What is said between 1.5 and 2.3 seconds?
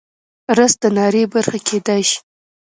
کیدی شي